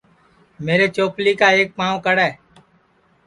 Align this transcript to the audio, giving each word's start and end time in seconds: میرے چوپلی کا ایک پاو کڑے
میرے 0.65 0.87
چوپلی 0.95 1.33
کا 1.39 1.47
ایک 1.57 1.69
پاو 1.77 1.95
کڑے 2.05 2.29